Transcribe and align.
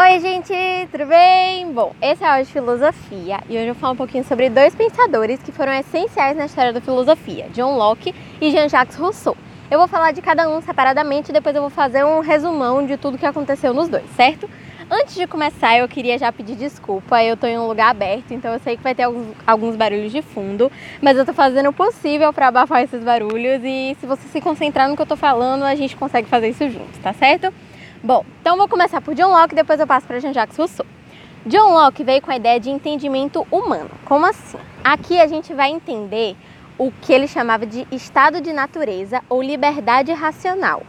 Oi, 0.00 0.20
gente, 0.20 0.54
tudo 0.92 1.06
bem? 1.06 1.72
Bom, 1.72 1.92
esse 2.00 2.22
é 2.22 2.40
o 2.40 2.44
de 2.44 2.52
filosofia 2.52 3.40
e 3.48 3.54
hoje 3.54 3.66
eu 3.66 3.74
vou 3.74 3.80
falar 3.80 3.94
um 3.94 3.96
pouquinho 3.96 4.22
sobre 4.22 4.48
dois 4.48 4.72
pensadores 4.72 5.42
que 5.42 5.50
foram 5.50 5.72
essenciais 5.72 6.36
na 6.36 6.46
história 6.46 6.72
da 6.72 6.80
filosofia, 6.80 7.48
John 7.52 7.76
Locke 7.76 8.14
e 8.40 8.48
Jean-Jacques 8.52 8.96
Rousseau. 8.96 9.36
Eu 9.68 9.76
vou 9.76 9.88
falar 9.88 10.12
de 10.12 10.22
cada 10.22 10.48
um 10.48 10.62
separadamente 10.62 11.30
e 11.30 11.32
depois 11.32 11.56
eu 11.56 11.62
vou 11.62 11.70
fazer 11.70 12.04
um 12.04 12.20
resumão 12.20 12.86
de 12.86 12.96
tudo 12.96 13.18
que 13.18 13.26
aconteceu 13.26 13.74
nos 13.74 13.88
dois, 13.88 14.08
certo? 14.14 14.48
Antes 14.88 15.16
de 15.16 15.26
começar, 15.26 15.76
eu 15.76 15.88
queria 15.88 16.16
já 16.16 16.30
pedir 16.30 16.54
desculpa. 16.54 17.20
Eu 17.24 17.36
tô 17.36 17.48
em 17.48 17.58
um 17.58 17.66
lugar 17.66 17.90
aberto, 17.90 18.30
então 18.30 18.52
eu 18.52 18.60
sei 18.60 18.76
que 18.76 18.82
vai 18.84 18.94
ter 18.94 19.02
alguns, 19.02 19.74
barulhos 19.74 20.12
de 20.12 20.22
fundo, 20.22 20.70
mas 21.02 21.18
eu 21.18 21.26
tô 21.26 21.32
fazendo 21.32 21.70
o 21.70 21.72
possível 21.72 22.32
para 22.32 22.46
abafar 22.46 22.84
esses 22.84 23.02
barulhos 23.02 23.60
e 23.64 23.96
se 23.98 24.06
você 24.06 24.28
se 24.28 24.40
concentrar 24.40 24.88
no 24.88 24.94
que 24.94 25.02
eu 25.02 25.06
tô 25.06 25.16
falando, 25.16 25.64
a 25.64 25.74
gente 25.74 25.96
consegue 25.96 26.28
fazer 26.28 26.50
isso 26.50 26.70
juntos, 26.70 26.96
tá 27.02 27.12
certo? 27.12 27.52
Bom, 28.02 28.24
então 28.40 28.56
vou 28.56 28.68
começar 28.68 29.00
por 29.00 29.12
John 29.12 29.32
Locke 29.32 29.54
e 29.54 29.56
depois 29.56 29.80
eu 29.80 29.86
passo 29.86 30.06
para 30.06 30.20
Jean-Jacques 30.20 30.56
Rousseau. 30.56 30.86
John 31.44 31.72
Locke 31.72 32.04
veio 32.04 32.22
com 32.22 32.30
a 32.30 32.36
ideia 32.36 32.60
de 32.60 32.70
entendimento 32.70 33.44
humano. 33.50 33.90
Como 34.04 34.24
assim? 34.24 34.56
Aqui 34.84 35.20
a 35.20 35.26
gente 35.26 35.52
vai 35.52 35.70
entender 35.70 36.36
o 36.78 36.92
que 36.92 37.12
ele 37.12 37.26
chamava 37.26 37.66
de 37.66 37.88
estado 37.90 38.40
de 38.40 38.52
natureza 38.52 39.20
ou 39.28 39.42
liberdade 39.42 40.12
racional. 40.12 40.84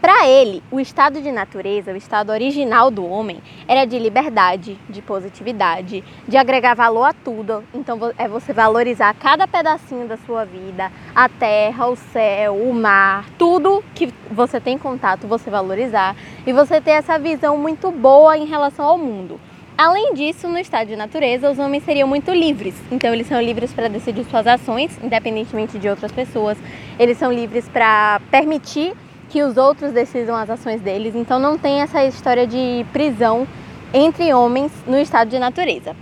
Para 0.00 0.26
ele, 0.26 0.62
o 0.70 0.80
estado 0.80 1.20
de 1.20 1.30
natureza, 1.30 1.92
o 1.92 1.96
estado 1.96 2.32
original 2.32 2.90
do 2.90 3.06
homem, 3.06 3.38
era 3.68 3.84
de 3.84 3.98
liberdade, 3.98 4.78
de 4.88 5.02
positividade, 5.02 6.02
de 6.26 6.36
agregar 6.38 6.72
valor 6.72 7.04
a 7.04 7.12
tudo. 7.12 7.62
Então 7.74 7.98
é 8.16 8.26
você 8.26 8.54
valorizar 8.54 9.12
cada 9.12 9.46
pedacinho 9.46 10.08
da 10.08 10.16
sua 10.16 10.46
vida, 10.46 10.90
a 11.14 11.28
terra, 11.28 11.86
o 11.86 11.96
céu, 11.96 12.56
o 12.56 12.72
mar, 12.72 13.26
tudo 13.36 13.84
que 13.94 14.10
você 14.30 14.58
tem 14.58 14.78
contato, 14.78 15.26
você 15.26 15.50
valorizar 15.50 16.16
e 16.46 16.52
você 16.52 16.80
ter 16.80 16.92
essa 16.92 17.18
visão 17.18 17.58
muito 17.58 17.90
boa 17.90 18.38
em 18.38 18.46
relação 18.46 18.86
ao 18.86 18.96
mundo. 18.96 19.38
Além 19.76 20.14
disso, 20.14 20.48
no 20.48 20.58
estado 20.58 20.88
de 20.88 20.96
natureza, 20.96 21.50
os 21.50 21.58
homens 21.58 21.84
seriam 21.84 22.08
muito 22.08 22.30
livres. 22.30 22.74
Então, 22.90 23.12
eles 23.12 23.26
são 23.26 23.40
livres 23.40 23.72
para 23.72 23.88
decidir 23.88 24.24
suas 24.24 24.46
ações, 24.46 24.98
independentemente 25.02 25.78
de 25.78 25.88
outras 25.88 26.12
pessoas. 26.12 26.58
Eles 26.98 27.16
são 27.16 27.32
livres 27.32 27.66
para 27.66 28.20
permitir 28.30 28.92
que 29.30 29.42
os 29.42 29.56
outros 29.56 29.92
decidam 29.92 30.36
as 30.36 30.50
ações 30.50 30.80
deles. 30.80 31.14
Então 31.14 31.38
não 31.38 31.56
tem 31.56 31.80
essa 31.80 32.04
história 32.04 32.46
de 32.46 32.84
prisão 32.92 33.46
entre 33.94 34.34
homens 34.34 34.72
no 34.86 34.98
estado 34.98 35.30
de 35.30 35.38
natureza. 35.38 35.96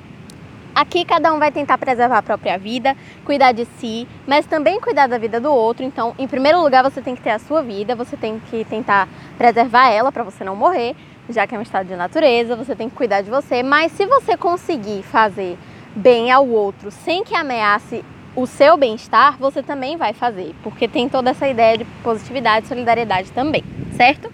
Aqui 0.74 1.04
cada 1.04 1.32
um 1.32 1.38
vai 1.38 1.50
tentar 1.50 1.76
preservar 1.76 2.18
a 2.18 2.22
própria 2.22 2.56
vida, 2.56 2.96
cuidar 3.24 3.52
de 3.52 3.64
si, 3.64 4.06
mas 4.26 4.46
também 4.46 4.80
cuidar 4.80 5.08
da 5.08 5.18
vida 5.18 5.40
do 5.40 5.52
outro. 5.52 5.84
Então, 5.84 6.14
em 6.18 6.28
primeiro 6.28 6.62
lugar, 6.62 6.82
você 6.84 7.02
tem 7.02 7.16
que 7.16 7.20
ter 7.20 7.30
a 7.30 7.38
sua 7.38 7.62
vida, 7.62 7.96
você 7.96 8.16
tem 8.16 8.40
que 8.50 8.64
tentar 8.64 9.08
preservar 9.36 9.90
ela 9.90 10.12
para 10.12 10.22
você 10.22 10.44
não 10.44 10.54
morrer, 10.54 10.94
já 11.28 11.46
que 11.46 11.54
é 11.54 11.58
um 11.58 11.62
estado 11.62 11.88
de 11.88 11.96
natureza, 11.96 12.54
você 12.54 12.76
tem 12.76 12.88
que 12.88 12.94
cuidar 12.94 13.22
de 13.22 13.30
você, 13.30 13.62
mas 13.62 13.92
se 13.92 14.06
você 14.06 14.36
conseguir 14.36 15.02
fazer 15.02 15.58
bem 15.96 16.30
ao 16.30 16.46
outro 16.46 16.90
sem 16.90 17.24
que 17.24 17.34
ameace 17.34 18.04
o 18.40 18.46
seu 18.46 18.76
bem-estar, 18.76 19.36
você 19.36 19.64
também 19.64 19.96
vai 19.96 20.12
fazer, 20.12 20.54
porque 20.62 20.86
tem 20.86 21.08
toda 21.08 21.30
essa 21.30 21.48
ideia 21.48 21.76
de 21.76 21.84
positividade 22.04 22.66
e 22.66 22.68
solidariedade 22.68 23.32
também, 23.32 23.64
certo? 23.96 24.32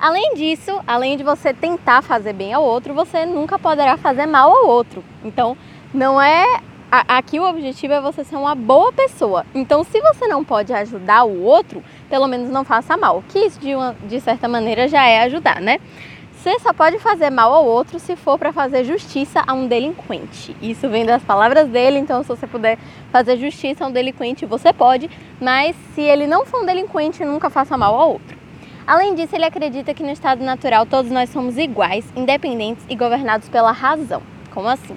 Além 0.00 0.34
disso, 0.34 0.80
além 0.86 1.18
de 1.18 1.22
você 1.22 1.52
tentar 1.52 2.00
fazer 2.00 2.32
bem 2.32 2.54
ao 2.54 2.64
outro, 2.64 2.94
você 2.94 3.26
nunca 3.26 3.58
poderá 3.58 3.98
fazer 3.98 4.24
mal 4.24 4.50
ao 4.50 4.66
outro. 4.66 5.04
Então, 5.22 5.56
não 5.92 6.20
é. 6.20 6.44
Aqui 6.90 7.38
o 7.38 7.48
objetivo 7.48 7.92
é 7.92 8.00
você 8.00 8.24
ser 8.24 8.36
uma 8.36 8.54
boa 8.54 8.92
pessoa. 8.92 9.46
Então, 9.54 9.84
se 9.84 10.00
você 10.00 10.26
não 10.26 10.42
pode 10.42 10.72
ajudar 10.72 11.24
o 11.24 11.42
outro, 11.42 11.82
pelo 12.08 12.26
menos 12.26 12.50
não 12.50 12.64
faça 12.64 12.96
mal. 12.96 13.22
Que 13.28 13.38
isso, 13.38 13.60
de, 13.60 13.74
uma, 13.74 13.94
de 14.08 14.20
certa 14.20 14.48
maneira, 14.48 14.88
já 14.88 15.06
é 15.06 15.22
ajudar, 15.22 15.60
né? 15.60 15.78
Você 16.42 16.58
só 16.58 16.72
pode 16.72 16.98
fazer 16.98 17.30
mal 17.30 17.54
ao 17.54 17.64
outro 17.64 18.00
se 18.00 18.16
for 18.16 18.36
para 18.36 18.52
fazer 18.52 18.82
justiça 18.82 19.44
a 19.46 19.54
um 19.54 19.68
delinquente. 19.68 20.56
Isso 20.60 20.88
vem 20.88 21.06
das 21.06 21.22
palavras 21.22 21.68
dele, 21.68 22.00
então 22.00 22.20
se 22.20 22.28
você 22.28 22.48
puder 22.48 22.80
fazer 23.12 23.36
justiça 23.36 23.84
a 23.84 23.86
um 23.86 23.92
delinquente, 23.92 24.44
você 24.44 24.72
pode, 24.72 25.08
mas 25.40 25.76
se 25.94 26.00
ele 26.00 26.26
não 26.26 26.44
for 26.44 26.64
um 26.64 26.66
delinquente, 26.66 27.24
nunca 27.24 27.48
faça 27.48 27.78
mal 27.78 27.94
ao 27.94 28.14
outro. 28.14 28.36
Além 28.84 29.14
disso, 29.14 29.36
ele 29.36 29.44
acredita 29.44 29.94
que 29.94 30.02
no 30.02 30.10
estado 30.10 30.42
natural 30.42 30.84
todos 30.84 31.12
nós 31.12 31.30
somos 31.30 31.56
iguais, 31.56 32.12
independentes 32.16 32.84
e 32.88 32.96
governados 32.96 33.48
pela 33.48 33.70
razão. 33.70 34.20
Como 34.52 34.66
assim? 34.66 34.96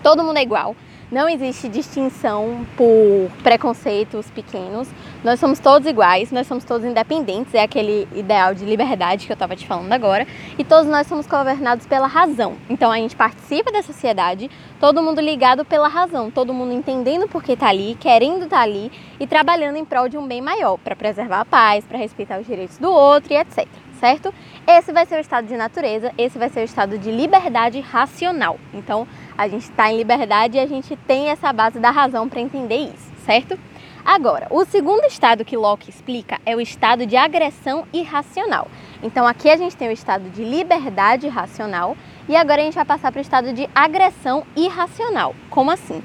Todo 0.00 0.22
mundo 0.22 0.36
é 0.36 0.42
igual, 0.42 0.76
não 1.12 1.28
existe 1.28 1.68
distinção 1.68 2.66
por 2.74 3.30
preconceitos 3.42 4.30
pequenos. 4.30 4.88
Nós 5.22 5.38
somos 5.38 5.58
todos 5.58 5.86
iguais, 5.86 6.32
nós 6.32 6.46
somos 6.46 6.64
todos 6.64 6.86
independentes, 6.86 7.54
é 7.54 7.62
aquele 7.62 8.08
ideal 8.14 8.54
de 8.54 8.64
liberdade 8.64 9.26
que 9.26 9.32
eu 9.32 9.34
estava 9.34 9.54
te 9.54 9.66
falando 9.66 9.92
agora. 9.92 10.26
E 10.58 10.64
todos 10.64 10.90
nós 10.90 11.06
somos 11.06 11.26
governados 11.26 11.84
pela 11.86 12.06
razão. 12.06 12.56
Então 12.70 12.90
a 12.90 12.96
gente 12.96 13.14
participa 13.14 13.70
da 13.70 13.82
sociedade, 13.82 14.50
todo 14.80 15.02
mundo 15.02 15.20
ligado 15.20 15.66
pela 15.66 15.86
razão, 15.86 16.30
todo 16.30 16.54
mundo 16.54 16.72
entendendo 16.72 17.28
por 17.28 17.42
que 17.42 17.52
está 17.52 17.68
ali, 17.68 17.94
querendo 18.00 18.44
estar 18.44 18.56
tá 18.56 18.62
ali 18.62 18.90
e 19.20 19.26
trabalhando 19.26 19.76
em 19.76 19.84
prol 19.84 20.08
de 20.08 20.16
um 20.16 20.26
bem 20.26 20.40
maior, 20.40 20.78
para 20.78 20.96
preservar 20.96 21.40
a 21.40 21.44
paz, 21.44 21.84
para 21.84 21.98
respeitar 21.98 22.40
os 22.40 22.46
direitos 22.46 22.78
do 22.78 22.90
outro 22.90 23.34
e 23.34 23.36
etc. 23.36 23.68
Certo? 24.00 24.34
Esse 24.66 24.92
vai 24.92 25.06
ser 25.06 25.16
o 25.16 25.20
estado 25.20 25.46
de 25.46 25.56
natureza, 25.56 26.10
esse 26.16 26.36
vai 26.36 26.48
ser 26.48 26.60
o 26.60 26.64
estado 26.64 26.98
de 26.98 27.10
liberdade 27.10 27.78
racional. 27.80 28.58
Então, 28.74 29.06
a 29.36 29.48
gente 29.48 29.62
está 29.62 29.90
em 29.90 29.96
liberdade 29.96 30.56
e 30.56 30.60
a 30.60 30.66
gente 30.66 30.96
tem 30.96 31.28
essa 31.28 31.52
base 31.52 31.78
da 31.78 31.90
razão 31.90 32.28
para 32.28 32.40
entender 32.40 32.76
isso, 32.76 33.10
certo? 33.24 33.58
Agora, 34.04 34.48
o 34.50 34.64
segundo 34.64 35.04
estado 35.04 35.44
que 35.44 35.56
Locke 35.56 35.88
explica 35.88 36.40
é 36.44 36.56
o 36.56 36.60
estado 36.60 37.06
de 37.06 37.16
agressão 37.16 37.86
irracional. 37.92 38.66
Então, 39.00 39.26
aqui 39.26 39.48
a 39.48 39.56
gente 39.56 39.76
tem 39.76 39.88
o 39.88 39.92
estado 39.92 40.28
de 40.30 40.42
liberdade 40.42 41.28
racional 41.28 41.96
e 42.28 42.34
agora 42.34 42.62
a 42.62 42.64
gente 42.64 42.74
vai 42.74 42.84
passar 42.84 43.12
para 43.12 43.20
o 43.20 43.22
estado 43.22 43.52
de 43.52 43.68
agressão 43.72 44.44
irracional. 44.56 45.36
Como 45.48 45.70
assim? 45.70 46.02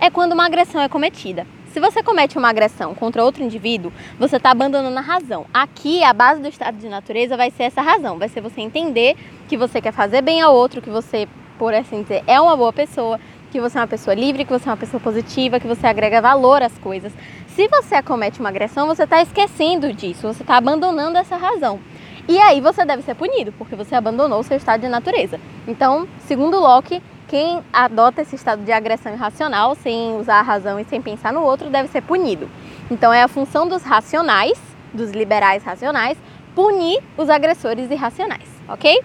É 0.00 0.10
quando 0.10 0.32
uma 0.32 0.46
agressão 0.46 0.80
é 0.80 0.88
cometida. 0.88 1.44
Se 1.72 1.78
você 1.78 2.02
comete 2.02 2.38
uma 2.38 2.48
agressão 2.48 2.94
contra 2.94 3.22
outro 3.22 3.44
indivíduo, 3.44 3.92
você 4.18 4.36
está 4.36 4.50
abandonando 4.50 4.98
a 4.98 5.02
razão. 5.02 5.46
Aqui, 5.52 6.02
a 6.02 6.12
base 6.12 6.40
do 6.40 6.48
estado 6.48 6.76
de 6.76 6.88
natureza 6.88 7.36
vai 7.36 7.50
ser 7.50 7.64
essa 7.64 7.80
razão. 7.80 8.18
Vai 8.18 8.28
ser 8.28 8.40
você 8.40 8.60
entender 8.60 9.16
que 9.48 9.56
você 9.56 9.80
quer 9.80 9.92
fazer 9.92 10.22
bem 10.22 10.40
ao 10.40 10.54
outro, 10.54 10.82
que 10.82 10.90
você 10.90 11.28
por 11.60 11.74
assim 11.74 12.00
dizer, 12.00 12.24
é 12.26 12.40
uma 12.40 12.56
boa 12.56 12.72
pessoa, 12.72 13.20
que 13.52 13.60
você 13.60 13.76
é 13.76 13.82
uma 13.82 13.86
pessoa 13.86 14.14
livre, 14.14 14.46
que 14.46 14.50
você 14.50 14.66
é 14.66 14.72
uma 14.72 14.78
pessoa 14.78 14.98
positiva, 14.98 15.60
que 15.60 15.66
você 15.66 15.86
agrega 15.86 16.18
valor 16.18 16.62
às 16.62 16.72
coisas. 16.78 17.12
Se 17.48 17.68
você 17.68 18.02
comete 18.02 18.40
uma 18.40 18.48
agressão, 18.48 18.86
você 18.86 19.02
está 19.02 19.20
esquecendo 19.20 19.92
disso, 19.92 20.26
você 20.26 20.42
está 20.42 20.56
abandonando 20.56 21.18
essa 21.18 21.36
razão. 21.36 21.78
E 22.26 22.38
aí 22.38 22.62
você 22.62 22.82
deve 22.86 23.02
ser 23.02 23.14
punido, 23.14 23.52
porque 23.58 23.76
você 23.76 23.94
abandonou 23.94 24.40
o 24.40 24.42
seu 24.42 24.56
estado 24.56 24.80
de 24.80 24.88
natureza. 24.88 25.38
Então, 25.68 26.08
segundo 26.20 26.58
Locke, 26.58 27.02
quem 27.28 27.62
adota 27.70 28.22
esse 28.22 28.36
estado 28.36 28.64
de 28.64 28.72
agressão 28.72 29.12
irracional, 29.12 29.74
sem 29.74 30.16
usar 30.16 30.38
a 30.38 30.42
razão 30.42 30.80
e 30.80 30.84
sem 30.84 31.02
pensar 31.02 31.30
no 31.30 31.42
outro, 31.42 31.68
deve 31.68 31.90
ser 31.90 32.00
punido. 32.00 32.48
Então, 32.90 33.12
é 33.12 33.22
a 33.22 33.28
função 33.28 33.68
dos 33.68 33.82
racionais, 33.82 34.58
dos 34.94 35.10
liberais 35.10 35.62
racionais, 35.62 36.16
punir 36.54 37.02
os 37.18 37.28
agressores 37.28 37.90
irracionais, 37.90 38.48
ok? 38.66 38.98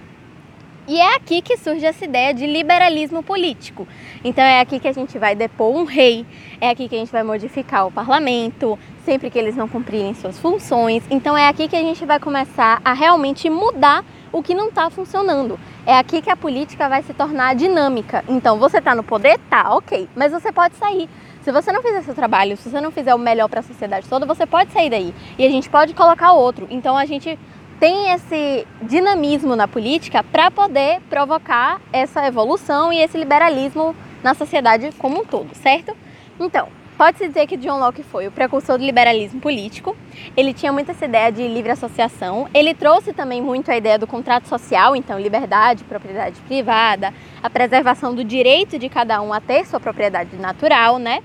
E 0.87 0.99
é 0.99 1.15
aqui 1.15 1.41
que 1.41 1.57
surge 1.57 1.83
essa 1.83 2.05
ideia 2.05 2.31
de 2.31 2.45
liberalismo 2.45 3.23
político. 3.23 3.87
Então 4.23 4.43
é 4.43 4.59
aqui 4.59 4.79
que 4.79 4.87
a 4.87 4.91
gente 4.91 5.17
vai 5.17 5.33
depor 5.33 5.75
um 5.75 5.83
rei, 5.83 6.23
é 6.61 6.69
aqui 6.69 6.87
que 6.87 6.95
a 6.95 6.99
gente 6.99 7.11
vai 7.11 7.23
modificar 7.23 7.87
o 7.87 7.91
parlamento, 7.91 8.77
sempre 9.03 9.31
que 9.31 9.39
eles 9.39 9.55
não 9.55 9.67
cumprirem 9.67 10.13
suas 10.13 10.37
funções. 10.37 11.03
Então 11.09 11.35
é 11.35 11.47
aqui 11.47 11.67
que 11.67 11.75
a 11.75 11.81
gente 11.81 12.05
vai 12.05 12.19
começar 12.19 12.81
a 12.85 12.93
realmente 12.93 13.49
mudar 13.49 14.05
o 14.31 14.43
que 14.43 14.53
não 14.53 14.67
está 14.67 14.87
funcionando. 14.91 15.59
É 15.87 15.97
aqui 15.97 16.21
que 16.21 16.29
a 16.29 16.35
política 16.35 16.87
vai 16.87 17.01
se 17.01 17.15
tornar 17.15 17.55
dinâmica. 17.55 18.23
Então 18.27 18.59
você 18.59 18.77
está 18.77 18.93
no 18.93 19.03
poder, 19.03 19.39
tá, 19.49 19.73
ok, 19.73 20.07
mas 20.15 20.31
você 20.31 20.51
pode 20.51 20.75
sair. 20.75 21.09
Se 21.41 21.51
você 21.51 21.71
não 21.71 21.81
fizer 21.81 22.01
seu 22.03 22.13
trabalho, 22.13 22.57
se 22.57 22.69
você 22.69 22.81
não 22.81 22.91
fizer 22.91 23.13
o 23.13 23.19
melhor 23.19 23.47
para 23.47 23.59
a 23.59 23.63
sociedade 23.63 24.07
toda, 24.07 24.25
você 24.25 24.45
pode 24.45 24.71
sair 24.71 24.89
daí. 24.89 25.13
E 25.37 25.45
a 25.45 25.49
gente 25.49 25.69
pode 25.69 25.93
colocar 25.93 26.33
outro. 26.33 26.67
Então 26.69 26.97
a 26.97 27.05
gente 27.05 27.39
tem 27.79 28.11
esse 28.11 28.67
dinamismo 28.81 29.55
na 29.55 29.67
política 29.67 30.23
para 30.23 30.49
poder 30.49 31.01
provocar 31.09 31.81
essa 31.91 32.25
evolução 32.25 32.91
e 32.91 32.99
esse 32.99 33.17
liberalismo 33.17 33.95
na 34.23 34.33
sociedade 34.33 34.91
como 34.97 35.21
um 35.21 35.25
todo, 35.25 35.53
certo? 35.53 35.95
Então, 36.39 36.67
pode-se 36.97 37.27
dizer 37.27 37.45
que 37.47 37.57
John 37.57 37.79
Locke 37.79 38.01
foi 38.01 38.27
o 38.27 38.31
precursor 38.31 38.77
do 38.77 38.85
liberalismo 38.85 39.39
político. 39.39 39.95
Ele 40.35 40.53
tinha 40.53 40.71
muito 40.71 40.91
essa 40.91 41.05
ideia 41.05 41.31
de 41.31 41.47
livre 41.47 41.71
associação. 41.71 42.47
Ele 42.53 42.73
trouxe 42.73 43.13
também 43.13 43.41
muito 43.41 43.69
a 43.69 43.77
ideia 43.77 43.99
do 43.99 44.07
contrato 44.07 44.47
social, 44.47 44.95
então 44.95 45.19
liberdade, 45.19 45.83
propriedade 45.83 46.39
privada, 46.41 47.13
a 47.43 47.49
preservação 47.49 48.15
do 48.15 48.23
direito 48.23 48.79
de 48.79 48.89
cada 48.89 49.21
um 49.21 49.33
a 49.33 49.41
ter 49.41 49.65
sua 49.65 49.79
propriedade 49.79 50.35
natural, 50.37 50.97
né? 50.97 51.21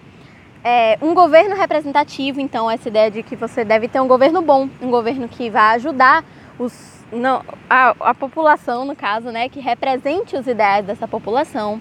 É, 0.63 0.99
um 1.01 1.15
governo 1.15 1.57
representativo, 1.57 2.39
então 2.39 2.71
essa 2.71 2.89
ideia 2.89 3.11
de 3.11 3.23
que 3.23 3.35
você 3.35 3.65
deve 3.65 3.89
ter 3.89 3.99
um 3.99 4.07
governo 4.07 4.43
bom, 4.43 4.69
um 4.83 4.91
governo 4.91 5.27
que 5.27 5.49
vai 5.49 5.77
ajudar 5.77 6.23
os, 6.61 7.05
não, 7.11 7.43
a, 7.69 7.95
a 8.01 8.15
população, 8.15 8.85
no 8.85 8.95
caso, 8.95 9.31
né, 9.31 9.49
que 9.49 9.61
represente 9.61 10.37
os 10.37 10.47
ideais 10.47 10.85
dessa 10.85 11.09
população. 11.09 11.81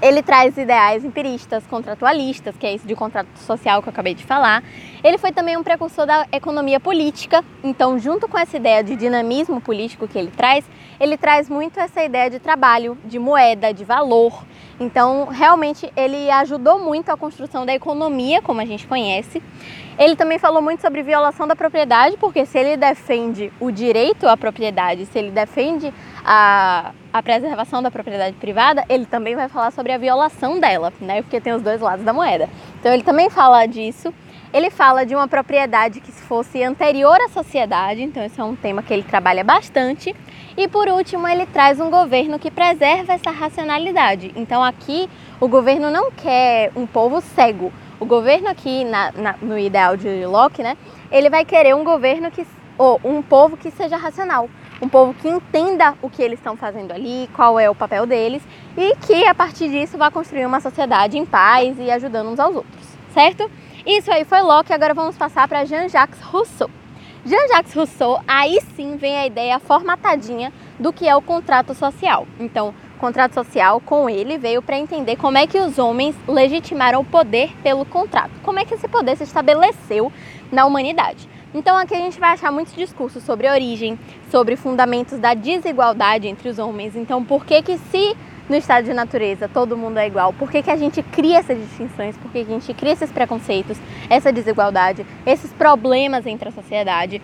Ele 0.00 0.22
traz 0.22 0.56
ideais 0.56 1.04
empiristas, 1.04 1.66
contratualistas, 1.66 2.56
que 2.56 2.64
é 2.64 2.72
isso 2.72 2.86
de 2.86 2.94
contrato 2.94 3.36
social 3.38 3.82
que 3.82 3.88
eu 3.88 3.92
acabei 3.92 4.14
de 4.14 4.22
falar. 4.22 4.62
Ele 5.02 5.18
foi 5.18 5.32
também 5.32 5.56
um 5.56 5.64
precursor 5.64 6.06
da 6.06 6.26
economia 6.30 6.78
política, 6.78 7.44
então, 7.64 7.98
junto 7.98 8.28
com 8.28 8.38
essa 8.38 8.56
ideia 8.56 8.84
de 8.84 8.94
dinamismo 8.94 9.60
político 9.60 10.06
que 10.06 10.16
ele 10.16 10.30
traz, 10.30 10.64
ele 11.00 11.16
traz 11.16 11.48
muito 11.48 11.80
essa 11.80 12.04
ideia 12.04 12.30
de 12.30 12.38
trabalho, 12.38 12.96
de 13.04 13.18
moeda, 13.18 13.74
de 13.74 13.84
valor. 13.84 14.44
Então, 14.78 15.26
realmente, 15.26 15.90
ele 15.96 16.30
ajudou 16.30 16.78
muito 16.78 17.10
a 17.10 17.16
construção 17.16 17.66
da 17.66 17.74
economia, 17.74 18.40
como 18.40 18.60
a 18.60 18.64
gente 18.64 18.86
conhece. 18.86 19.42
Ele 19.98 20.14
também 20.14 20.38
falou 20.38 20.62
muito 20.62 20.80
sobre 20.80 21.02
violação 21.02 21.44
da 21.48 21.56
propriedade, 21.56 22.16
porque 22.18 22.46
se 22.46 22.56
ele 22.56 22.76
defende 22.76 23.52
o 23.58 23.72
direito 23.72 24.28
à 24.28 24.36
propriedade, 24.36 25.04
se 25.06 25.18
ele 25.18 25.32
defende 25.32 25.92
a, 26.24 26.92
a 27.12 27.20
preservação 27.20 27.82
da 27.82 27.90
propriedade 27.90 28.36
privada, 28.36 28.84
ele 28.88 29.06
também 29.06 29.34
vai 29.34 29.48
falar 29.48 29.72
sobre 29.72 29.90
a 29.90 29.98
violação 29.98 30.60
dela, 30.60 30.92
né? 31.00 31.20
Porque 31.20 31.40
tem 31.40 31.52
os 31.52 31.62
dois 31.62 31.80
lados 31.80 32.04
da 32.04 32.12
moeda. 32.12 32.48
Então, 32.78 32.94
ele 32.94 33.02
também 33.02 33.28
fala 33.28 33.66
disso. 33.66 34.14
Ele 34.54 34.70
fala 34.70 35.04
de 35.04 35.16
uma 35.16 35.26
propriedade 35.26 36.00
que 36.00 36.12
fosse 36.12 36.62
anterior 36.62 37.20
à 37.20 37.28
sociedade, 37.28 38.02
então 38.02 38.22
esse 38.22 38.40
é 38.40 38.44
um 38.44 38.56
tema 38.56 38.82
que 38.82 38.94
ele 38.94 39.02
trabalha 39.02 39.44
bastante. 39.44 40.14
E 40.56 40.66
por 40.66 40.88
último, 40.88 41.28
ele 41.28 41.44
traz 41.44 41.78
um 41.80 41.90
governo 41.90 42.38
que 42.38 42.50
preserva 42.50 43.12
essa 43.12 43.30
racionalidade. 43.30 44.32
Então 44.34 44.64
aqui 44.64 45.10
o 45.38 45.48
governo 45.48 45.90
não 45.90 46.10
quer 46.10 46.72
um 46.74 46.86
povo 46.86 47.20
cego. 47.20 47.70
O 48.00 48.06
governo 48.06 48.48
aqui, 48.48 48.84
na, 48.84 49.12
na, 49.12 49.34
no 49.42 49.58
ideal 49.58 49.96
de 49.96 50.24
Locke, 50.24 50.62
né, 50.62 50.76
ele 51.10 51.28
vai 51.28 51.44
querer 51.44 51.74
um 51.74 51.82
governo 51.82 52.30
que, 52.30 52.46
ou 52.76 53.00
um 53.02 53.20
povo 53.20 53.56
que 53.56 53.70
seja 53.72 53.96
racional, 53.96 54.48
um 54.80 54.88
povo 54.88 55.12
que 55.14 55.28
entenda 55.28 55.94
o 56.00 56.08
que 56.08 56.22
eles 56.22 56.38
estão 56.38 56.56
fazendo 56.56 56.92
ali, 56.92 57.28
qual 57.34 57.58
é 57.58 57.68
o 57.68 57.74
papel 57.74 58.06
deles 58.06 58.42
e 58.76 58.94
que 58.96 59.24
a 59.26 59.34
partir 59.34 59.68
disso 59.68 59.98
vá 59.98 60.10
construir 60.10 60.46
uma 60.46 60.60
sociedade 60.60 61.18
em 61.18 61.26
paz 61.26 61.76
e 61.78 61.90
ajudando 61.90 62.28
uns 62.28 62.38
aos 62.38 62.54
outros, 62.54 62.86
certo? 63.12 63.50
Isso 63.84 64.12
aí 64.12 64.24
foi 64.24 64.42
Locke, 64.42 64.72
agora 64.72 64.94
vamos 64.94 65.16
passar 65.16 65.48
para 65.48 65.64
Jean-Jacques 65.64 66.20
Rousseau. 66.20 66.70
Jean-Jacques 67.24 67.74
Rousseau, 67.74 68.20
aí 68.28 68.60
sim 68.76 68.96
vem 68.96 69.18
a 69.18 69.26
ideia 69.26 69.58
formatadinha 69.58 70.52
do 70.78 70.92
que 70.92 71.08
é 71.08 71.16
o 71.16 71.22
contrato 71.22 71.74
social. 71.74 72.26
Então, 72.38 72.72
contrato 72.98 73.34
social 73.34 73.80
com 73.80 74.08
ele 74.08 74.36
veio 74.36 74.60
para 74.60 74.78
entender 74.78 75.16
como 75.16 75.38
é 75.38 75.46
que 75.46 75.58
os 75.58 75.78
homens 75.78 76.14
legitimaram 76.26 77.00
o 77.00 77.04
poder 77.04 77.54
pelo 77.62 77.84
contrato, 77.84 78.32
como 78.42 78.58
é 78.58 78.64
que 78.64 78.74
esse 78.74 78.88
poder 78.88 79.16
se 79.16 79.24
estabeleceu 79.24 80.12
na 80.50 80.66
humanidade. 80.66 81.28
Então 81.54 81.76
aqui 81.76 81.94
a 81.94 81.98
gente 81.98 82.20
vai 82.20 82.32
achar 82.32 82.52
muitos 82.52 82.74
discursos 82.74 83.22
sobre 83.22 83.48
origem, 83.48 83.98
sobre 84.30 84.56
fundamentos 84.56 85.18
da 85.18 85.32
desigualdade 85.32 86.28
entre 86.28 86.48
os 86.48 86.58
homens. 86.58 86.94
Então 86.94 87.24
por 87.24 87.46
que 87.46 87.62
que 87.62 87.78
se 87.78 88.16
no 88.48 88.56
estado 88.56 88.84
de 88.84 88.94
natureza 88.94 89.48
todo 89.48 89.76
mundo 89.76 89.98
é 89.98 90.06
igual? 90.06 90.32
Por 90.32 90.50
que, 90.50 90.62
que 90.62 90.70
a 90.70 90.76
gente 90.76 91.02
cria 91.02 91.38
essas 91.38 91.58
distinções? 91.58 92.16
Por 92.16 92.30
que, 92.30 92.44
que 92.44 92.50
a 92.50 92.54
gente 92.54 92.74
cria 92.74 92.92
esses 92.92 93.12
preconceitos, 93.12 93.78
essa 94.08 94.32
desigualdade, 94.32 95.06
esses 95.26 95.52
problemas 95.52 96.26
entre 96.26 96.48
a 96.48 96.52
sociedade? 96.52 97.20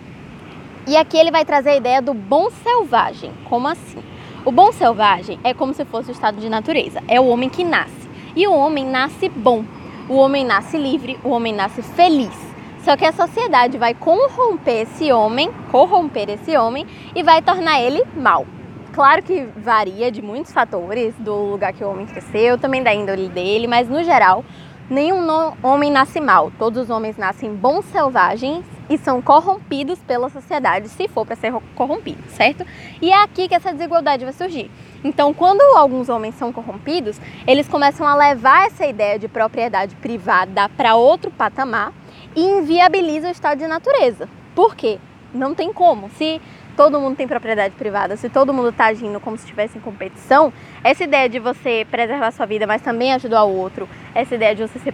E 0.87 0.95
aqui 0.95 1.17
ele 1.17 1.31
vai 1.31 1.43
trazer 1.43 1.71
a 1.71 1.75
ideia 1.75 2.01
do 2.01 2.13
bom 2.13 2.49
selvagem. 2.63 3.31
Como 3.45 3.67
assim? 3.67 4.03
O 4.45 4.51
bom 4.51 4.71
selvagem 4.71 5.39
é 5.43 5.55
como 5.55 5.73
se 5.73 5.83
fosse 5.85 6.11
o 6.11 6.13
estado 6.13 6.39
de 6.39 6.47
natureza, 6.47 7.01
é 7.07 7.19
o 7.19 7.25
homem 7.25 7.49
que 7.49 7.63
nasce. 7.63 8.07
E 8.35 8.45
o 8.45 8.53
homem 8.53 8.85
nasce 8.85 9.27
bom, 9.27 9.65
o 10.07 10.17
homem 10.17 10.45
nasce 10.45 10.77
livre, 10.77 11.19
o 11.23 11.29
homem 11.29 11.51
nasce 11.51 11.81
feliz. 11.81 12.37
Só 12.83 12.95
que 12.95 13.05
a 13.05 13.11
sociedade 13.11 13.79
vai 13.79 13.95
corromper 13.95 14.83
esse 14.83 15.11
homem, 15.11 15.49
corromper 15.71 16.29
esse 16.29 16.55
homem 16.55 16.85
e 17.15 17.23
vai 17.23 17.41
tornar 17.41 17.81
ele 17.81 18.03
mal. 18.15 18.45
Claro 18.93 19.23
que 19.23 19.47
varia 19.57 20.11
de 20.11 20.21
muitos 20.21 20.53
fatores, 20.53 21.15
do 21.17 21.33
lugar 21.33 21.73
que 21.73 21.83
o 21.83 21.89
homem 21.89 22.05
cresceu, 22.05 22.55
também 22.55 22.83
da 22.83 22.93
índole 22.93 23.27
dele, 23.27 23.65
mas 23.65 23.89
no 23.89 24.03
geral, 24.03 24.45
nenhum 24.87 25.27
homem 25.63 25.89
nasce 25.89 26.21
mal. 26.21 26.51
Todos 26.59 26.83
os 26.83 26.89
homens 26.91 27.17
nascem 27.17 27.51
bons 27.51 27.83
selvagens 27.85 28.63
e 28.89 28.97
são 28.97 29.21
corrompidos 29.21 29.99
pela 29.99 30.29
sociedade, 30.29 30.89
se 30.89 31.07
for 31.07 31.25
para 31.25 31.35
ser 31.35 31.53
corrompido, 31.75 32.21
certo? 32.29 32.65
E 33.01 33.11
é 33.11 33.23
aqui 33.23 33.47
que 33.47 33.55
essa 33.55 33.71
desigualdade 33.71 34.23
vai 34.23 34.33
surgir. 34.33 34.69
Então, 35.03 35.33
quando 35.33 35.61
alguns 35.77 36.09
homens 36.09 36.35
são 36.35 36.51
corrompidos, 36.51 37.19
eles 37.45 37.67
começam 37.67 38.07
a 38.07 38.15
levar 38.15 38.67
essa 38.67 38.85
ideia 38.85 39.19
de 39.19 39.27
propriedade 39.27 39.95
privada 39.95 40.67
para 40.69 40.95
outro 40.95 41.29
patamar 41.29 41.93
e 42.35 42.41
inviabiliza 42.41 43.27
o 43.27 43.31
estado 43.31 43.59
de 43.59 43.67
natureza. 43.67 44.27
Por 44.55 44.75
quê? 44.75 44.99
Não 45.33 45.53
tem 45.53 45.71
como. 45.71 46.09
Se 46.11 46.41
todo 46.75 46.99
mundo 46.99 47.15
tem 47.15 47.27
propriedade 47.27 47.75
privada, 47.75 48.17
se 48.17 48.29
todo 48.29 48.53
mundo 48.53 48.69
está 48.69 48.85
agindo 48.85 49.19
como 49.19 49.37
se 49.37 49.43
estivesse 49.43 49.77
em 49.77 49.81
competição, 49.81 50.51
essa 50.83 51.03
ideia 51.03 51.29
de 51.29 51.39
você 51.39 51.85
preservar 51.89 52.31
sua 52.31 52.45
vida, 52.45 52.67
mas 52.67 52.81
também 52.81 53.13
ajudar 53.13 53.43
o 53.43 53.55
outro, 53.55 53.87
essa 54.13 54.35
ideia 54.35 54.55
de 54.55 54.61
você 54.61 54.79
ser 54.79 54.93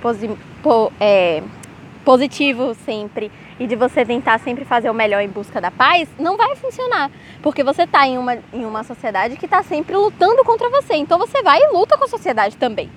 é, 1.00 1.44
positivo 2.04 2.74
sempre 2.86 3.32
e 3.60 3.68
de 3.68 3.76
você 3.76 4.06
tentar 4.06 4.40
sempre 4.40 4.66
fazer 4.66 4.90
o 4.90 4.94
melhor 4.94 5.22
em 5.22 5.30
busca 5.30 5.62
da 5.62 5.72
paz, 5.72 6.10
não 6.20 6.38
vai 6.38 6.56
funcionar. 6.56 7.12
Porque 7.42 7.64
você 7.64 7.84
está 7.84 8.08
em 8.08 8.18
uma, 8.18 8.38
em 8.54 8.66
uma 8.66 8.84
sociedade 8.84 9.38
que 9.38 9.46
está 9.46 9.64
sempre 9.64 9.96
lutando 9.96 10.44
contra 10.44 10.70
você. 10.70 10.96
Então 10.96 11.18
você 11.18 11.42
vai 11.42 11.60
e 11.60 11.72
luta 11.72 11.98
com 11.98 12.06
a 12.06 12.08
sociedade 12.08 12.58
também. 12.58 12.90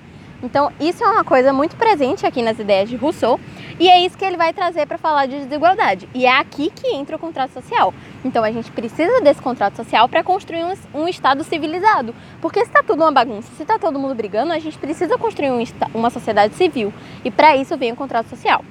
Então, 0.45 0.71
isso 0.79 1.03
é 1.03 1.06
uma 1.06 1.25
coisa 1.25 1.55
muito 1.55 1.75
presente 1.75 2.27
aqui 2.27 2.43
nas 2.43 2.59
ideias 2.59 2.91
de 2.91 2.97
Rousseau, 2.97 3.41
e 3.81 3.89
é 3.89 4.05
isso 4.05 4.19
que 4.19 4.25
ele 4.25 4.37
vai 4.37 4.53
trazer 4.53 4.87
para 4.87 4.99
falar 4.99 5.25
de 5.25 5.39
desigualdade. 5.39 6.07
E 6.12 6.27
é 6.27 6.39
aqui 6.39 6.71
que 6.71 6.95
entra 6.95 7.17
o 7.17 7.19
contrato 7.19 7.53
social. 7.53 7.95
Então, 8.23 8.45
a 8.45 8.53
gente 8.53 8.71
precisa 8.71 9.23
desse 9.23 9.41
contrato 9.41 9.77
social 9.77 10.07
para 10.07 10.23
construir 10.23 10.62
um, 10.62 11.00
um, 11.00 11.09
Estado 11.09 11.43
civilizado. 11.45 12.15
Porque 12.43 12.61
se 12.61 12.67
está 12.67 12.83
tudo 12.83 13.03
uma 13.03 13.11
bagunça, 13.11 13.49
se 13.57 13.62
está 13.62 13.79
todo 13.79 13.99
mundo 13.99 14.15
brigando, 14.15 14.53
a 14.53 14.59
gente 14.59 14.77
precisa 14.77 15.17
construir 15.17 15.50
um, 15.50 15.65
uma 15.95 16.11
sociedade 16.11 16.55
civil. 16.55 16.93
E 17.25 17.31
para 17.31 17.57
isso 17.57 17.75
vem 17.79 17.93
o 17.93 17.97
contrato 17.97 18.29
social. 18.29 18.62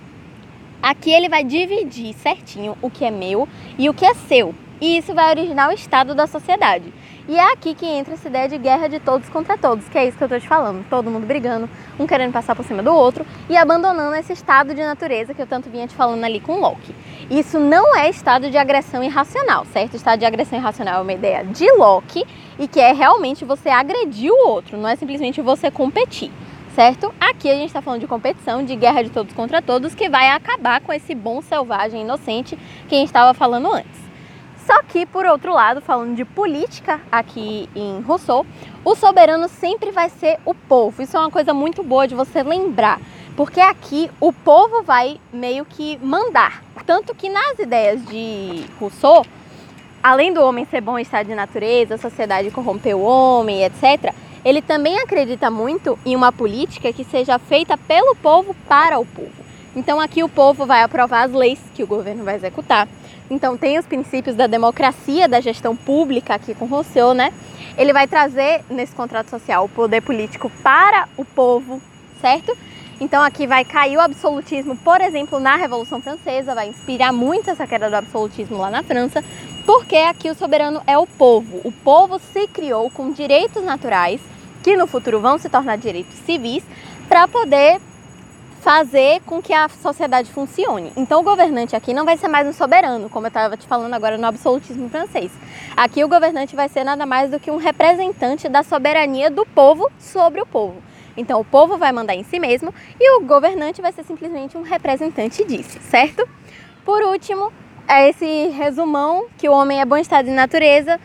Aqui 0.83 1.13
ele 1.13 1.29
vai 1.29 1.45
dividir 1.45 2.13
certinho 2.13 2.77
o 2.81 2.89
que 2.89 3.05
é 3.05 3.09
meu 3.09 3.47
e 3.79 3.89
o 3.89 3.93
que 3.93 4.05
é 4.05 4.13
seu. 4.13 4.53
E 4.81 4.97
isso 4.97 5.13
vai 5.13 5.29
originar 5.29 5.69
o 5.69 5.71
estado 5.71 6.13
da 6.13 6.27
sociedade. 6.27 6.93
E 7.25 7.37
é 7.37 7.53
aqui 7.53 7.73
que 7.73 7.85
entra 7.85 8.15
essa 8.15 8.27
ideia 8.27 8.49
de 8.49 8.57
guerra 8.57 8.89
de 8.89 8.99
todos 8.99 9.29
contra 9.29 9.57
todos, 9.57 9.87
que 9.87 9.97
é 9.97 10.05
isso 10.05 10.17
que 10.17 10.23
eu 10.23 10.25
estou 10.25 10.41
te 10.41 10.45
falando. 10.45 10.85
Todo 10.89 11.09
mundo 11.09 11.25
brigando, 11.25 11.69
um 11.97 12.05
querendo 12.05 12.33
passar 12.33 12.53
por 12.53 12.65
cima 12.65 12.83
do 12.83 12.93
outro 12.93 13.25
e 13.49 13.55
abandonando 13.55 14.13
esse 14.17 14.33
estado 14.33 14.75
de 14.75 14.81
natureza 14.81 15.33
que 15.33 15.41
eu 15.41 15.47
tanto 15.47 15.69
vinha 15.69 15.87
te 15.87 15.95
falando 15.95 16.21
ali 16.25 16.41
com 16.41 16.59
Locke. 16.59 16.93
Isso 17.31 17.57
não 17.57 17.95
é 17.95 18.09
estado 18.09 18.51
de 18.51 18.57
agressão 18.57 19.01
irracional, 19.01 19.63
certo? 19.71 19.95
Estado 19.95 20.19
de 20.19 20.25
agressão 20.25 20.59
irracional 20.59 20.99
é 20.99 21.01
uma 21.01 21.13
ideia 21.13 21.45
de 21.45 21.71
Locke 21.77 22.25
e 22.59 22.67
que 22.67 22.81
é 22.81 22.91
realmente 22.91 23.45
você 23.45 23.69
agredir 23.69 24.33
o 24.33 24.49
outro, 24.49 24.77
não 24.77 24.89
é 24.89 24.97
simplesmente 24.97 25.41
você 25.41 25.71
competir 25.71 26.29
certo? 26.75 27.13
Aqui 27.19 27.49
a 27.49 27.55
gente 27.55 27.67
está 27.67 27.81
falando 27.81 28.01
de 28.01 28.07
competição, 28.07 28.63
de 28.63 28.75
guerra 28.75 29.03
de 29.03 29.09
todos 29.09 29.33
contra 29.33 29.61
todos, 29.61 29.93
que 29.93 30.09
vai 30.09 30.29
acabar 30.29 30.81
com 30.81 30.91
esse 30.91 31.13
bom 31.13 31.41
selvagem 31.41 32.01
inocente 32.01 32.57
que 32.87 32.95
a 32.95 32.97
gente 32.97 33.07
estava 33.07 33.33
falando 33.33 33.71
antes. 33.71 34.01
Só 34.65 34.81
que, 34.83 35.05
por 35.05 35.25
outro 35.25 35.53
lado, 35.53 35.81
falando 35.81 36.15
de 36.15 36.23
política 36.23 37.01
aqui 37.11 37.69
em 37.75 37.99
Rousseau, 38.01 38.45
o 38.83 38.95
soberano 38.95 39.47
sempre 39.49 39.91
vai 39.91 40.09
ser 40.09 40.39
o 40.45 40.53
povo. 40.53 41.01
Isso 41.01 41.17
é 41.17 41.19
uma 41.19 41.29
coisa 41.29 41.53
muito 41.53 41.83
boa 41.83 42.07
de 42.07 42.15
você 42.15 42.41
lembrar, 42.41 42.99
porque 43.35 43.59
aqui 43.59 44.09
o 44.21 44.31
povo 44.31 44.81
vai 44.81 45.19
meio 45.33 45.65
que 45.65 45.97
mandar. 45.97 46.63
Tanto 46.85 47.13
que 47.13 47.29
nas 47.29 47.59
ideias 47.59 48.03
de 48.05 48.65
Rousseau, 48.79 49.25
além 50.01 50.33
do 50.33 50.41
homem 50.41 50.65
ser 50.65 50.81
bom 50.81 50.97
estado 50.97 51.27
de 51.27 51.35
natureza, 51.35 51.95
a 51.95 51.97
sociedade 51.97 52.49
corromper 52.49 52.95
o 52.95 53.01
homem, 53.01 53.63
etc., 53.63 54.13
ele 54.43 54.61
também 54.61 54.99
acredita 54.99 55.49
muito 55.49 55.97
em 56.05 56.15
uma 56.15 56.31
política 56.31 56.91
que 56.91 57.03
seja 57.03 57.39
feita 57.39 57.77
pelo 57.77 58.15
povo 58.15 58.55
para 58.67 58.99
o 58.99 59.05
povo. 59.05 59.43
Então 59.75 59.99
aqui 59.99 60.23
o 60.23 60.29
povo 60.29 60.65
vai 60.65 60.83
aprovar 60.83 61.23
as 61.23 61.31
leis 61.31 61.59
que 61.73 61.83
o 61.83 61.87
governo 61.87 62.23
vai 62.23 62.35
executar 62.35 62.87
então 63.29 63.57
tem 63.57 63.79
os 63.79 63.85
princípios 63.85 64.35
da 64.35 64.47
democracia, 64.47 65.27
da 65.27 65.39
gestão 65.39 65.75
pública 65.75 66.35
aqui 66.35 66.53
com 66.53 66.65
Rousseau, 66.65 67.13
né? 67.13 67.33
Ele 67.77 67.93
vai 67.93 68.07
trazer 68.07 68.63
nesse 68.69 68.93
contrato 68.93 69.29
social 69.29 69.65
o 69.65 69.69
poder 69.69 70.01
político 70.01 70.51
para 70.61 71.07
o 71.17 71.25
povo, 71.25 71.81
certo? 72.21 72.55
Então 73.01 73.23
aqui 73.23 73.47
vai 73.47 73.65
cair 73.65 73.97
o 73.97 74.01
absolutismo, 74.01 74.77
por 74.77 75.01
exemplo, 75.01 75.39
na 75.39 75.55
Revolução 75.55 76.01
Francesa, 76.01 76.53
vai 76.53 76.69
inspirar 76.69 77.11
muito 77.11 77.49
essa 77.49 77.65
queda 77.65 77.89
do 77.89 77.95
absolutismo 77.95 78.57
lá 78.57 78.69
na 78.69 78.83
França, 78.83 79.23
porque 79.65 79.95
aqui 79.95 80.29
o 80.29 80.35
soberano 80.35 80.81
é 80.85 80.97
o 80.97 81.07
povo. 81.07 81.59
O 81.63 81.71
povo 81.71 82.19
se 82.19 82.47
criou 82.47 82.89
com 82.91 83.11
direitos 83.11 83.63
naturais, 83.63 84.21
que 84.63 84.75
no 84.75 84.87
futuro 84.87 85.19
vão 85.19 85.37
se 85.37 85.49
tornar 85.49 85.77
direitos 85.77 86.15
civis, 86.25 86.63
para 87.07 87.27
poder 87.27 87.79
fazer 88.61 89.19
com 89.25 89.41
que 89.41 89.51
a 89.51 89.67
sociedade 89.67 90.31
funcione. 90.31 90.93
Então 90.95 91.19
o 91.19 91.23
governante 91.23 91.75
aqui 91.75 91.93
não 91.93 92.05
vai 92.05 92.15
ser 92.15 92.29
mais 92.29 92.47
um 92.47 92.53
soberano, 92.53 93.09
como 93.09 93.25
eu 93.25 93.27
estava 93.27 93.57
te 93.57 93.67
falando 93.67 93.93
agora 93.93 94.17
no 94.17 94.25
absolutismo 94.25 94.89
francês. 94.89 95.33
Aqui 95.75 96.01
o 96.01 96.07
governante 96.07 96.55
vai 96.55 96.69
ser 96.69 96.85
nada 96.85 97.05
mais 97.05 97.29
do 97.29 97.41
que 97.41 97.51
um 97.51 97.57
representante 97.57 98.47
da 98.47 98.63
soberania 98.63 99.29
do 99.29 99.45
povo 99.45 99.91
sobre 99.99 100.39
o 100.39 100.45
povo. 100.45 100.81
Então 101.17 101.41
o 101.41 101.45
povo 101.45 101.77
vai 101.77 101.91
mandar 101.91 102.15
em 102.15 102.23
si 102.23 102.39
mesmo 102.39 102.73
e 102.97 103.17
o 103.17 103.25
governante 103.25 103.81
vai 103.81 103.91
ser 103.91 104.05
simplesmente 104.05 104.57
um 104.57 104.61
representante 104.61 105.43
disso, 105.43 105.77
certo? 105.81 106.25
Por 106.85 107.01
último, 107.03 107.51
é 107.85 108.09
esse 108.09 108.47
resumão 108.47 109.25
que 109.37 109.49
o 109.49 109.51
homem 109.51 109.81
é 109.81 109.85
bom 109.85 109.97
estado 109.97 110.25
de 110.25 110.31
natureza, 110.31 110.99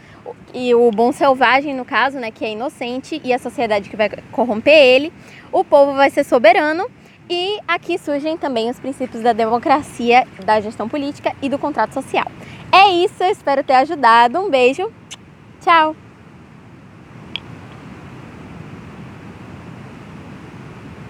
e 0.54 0.75
o 0.75 0.90
bom 0.90 1.12
selvagem, 1.12 1.75
no 1.75 1.85
caso, 1.85 2.18
né, 2.18 2.30
que 2.30 2.44
é 2.44 2.52
inocente, 2.52 3.20
e 3.25 3.32
a 3.32 3.38
sociedade 3.38 3.88
que 3.88 3.97
vai 3.97 4.11
corromper 4.32 4.75
ele. 4.75 5.12
O 5.52 5.64
povo 5.64 5.94
vai 5.94 6.11
ser 6.11 6.25
soberano. 6.25 6.87
E 7.30 7.58
aqui 7.68 7.99
surgem 7.99 8.38
também 8.38 8.70
os 8.70 8.80
princípios 8.80 9.23
da 9.23 9.35
democracia, 9.35 10.26
da 10.44 10.61
gestão 10.61 10.88
política 10.88 11.35
e 11.42 11.49
do 11.49 11.58
contrato 11.58 11.92
social. 11.92 12.26
É 12.73 12.88
isso, 12.90 13.23
eu 13.23 13.30
espero 13.30 13.62
ter 13.62 13.75
ajudado. 13.75 14.38
Um 14.38 14.49
beijo, 14.49 14.90
tchau! 15.61 15.94